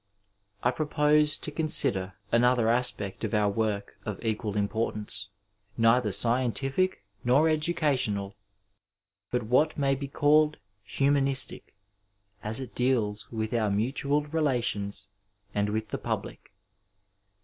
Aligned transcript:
I 0.63 0.71
propose 0.71 1.37
to 1.37 1.51
consider 1.51 2.15
another 2.31 2.69
aspect 2.69 3.23
of 3.23 3.35
our 3.35 3.51
work 3.51 3.99
of 4.03 4.19
equal 4.25 4.57
importance, 4.57 5.29
neither 5.77 6.11
scientific 6.11 7.03
nor 7.23 7.47
educational, 7.47 8.35
but 9.29 9.43
what 9.43 9.77
may 9.77 9.93
be 9.93 10.07
called 10.07 10.57
humanistic, 10.81 11.75
as 12.41 12.59
it 12.59 12.73
deals 12.73 13.29
with 13.31 13.53
our 13.53 13.69
mutual 13.69 14.23
relations 14.23 15.05
and 15.53 15.69
vdth 15.69 15.89
the 15.89 15.99
public. 15.99 16.51